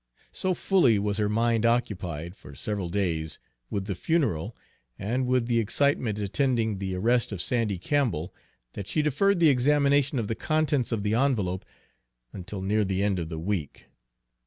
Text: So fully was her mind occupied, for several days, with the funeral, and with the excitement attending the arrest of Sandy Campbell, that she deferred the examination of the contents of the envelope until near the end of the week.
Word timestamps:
So 0.31 0.55
fully 0.55 0.97
was 0.97 1.19
her 1.19 1.29
mind 1.29 1.63
occupied, 1.63 2.35
for 2.35 2.55
several 2.55 2.89
days, 2.89 3.37
with 3.69 3.85
the 3.85 3.93
funeral, 3.93 4.57
and 4.97 5.27
with 5.27 5.45
the 5.45 5.59
excitement 5.59 6.17
attending 6.17 6.79
the 6.79 6.95
arrest 6.95 7.31
of 7.31 7.39
Sandy 7.39 7.77
Campbell, 7.77 8.33
that 8.73 8.87
she 8.87 9.03
deferred 9.03 9.39
the 9.39 9.49
examination 9.49 10.17
of 10.17 10.27
the 10.27 10.33
contents 10.33 10.91
of 10.91 11.03
the 11.03 11.13
envelope 11.13 11.63
until 12.33 12.63
near 12.63 12.83
the 12.83 13.03
end 13.03 13.19
of 13.19 13.29
the 13.29 13.37
week. 13.37 13.89